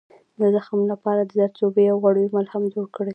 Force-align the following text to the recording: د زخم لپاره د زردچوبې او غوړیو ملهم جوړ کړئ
د 0.39 0.41
زخم 0.55 0.79
لپاره 0.91 1.21
د 1.23 1.31
زردچوبې 1.37 1.85
او 1.91 1.97
غوړیو 2.03 2.33
ملهم 2.37 2.63
جوړ 2.73 2.85
کړئ 2.95 3.09